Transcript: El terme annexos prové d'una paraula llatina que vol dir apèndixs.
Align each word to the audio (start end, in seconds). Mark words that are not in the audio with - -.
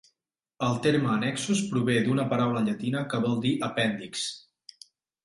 El 0.67 0.77
terme 0.85 1.09
annexos 1.15 1.61
prové 1.73 1.97
d'una 2.07 2.25
paraula 2.31 2.63
llatina 2.71 3.05
que 3.13 3.21
vol 3.27 3.37
dir 3.45 3.53
apèndixs. 3.69 4.25